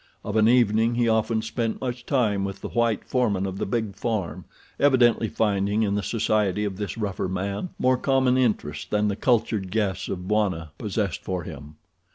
Of 0.23 0.35
an 0.35 0.47
evening 0.47 0.95
he 0.95 1.07
often 1.07 1.43
spent 1.43 1.79
much 1.79 2.07
time 2.07 2.43
with 2.43 2.61
the 2.61 2.69
white 2.69 3.03
foreman 3.05 3.45
of 3.45 3.59
the 3.59 3.67
big 3.67 3.95
farm, 3.95 4.45
evidently 4.79 5.27
finding 5.27 5.83
in 5.83 5.93
the 5.93 6.01
society 6.01 6.63
of 6.65 6.77
this 6.77 6.97
rougher 6.97 7.29
man 7.29 7.69
more 7.77 7.97
common 7.97 8.35
interests 8.35 8.85
than 8.85 9.09
the 9.09 9.15
cultured 9.15 9.69
guests 9.69 10.09
of 10.09 10.27
Bwana 10.27 10.71
possessed 10.79 11.21
for 11.23 11.43
him. 11.43 11.75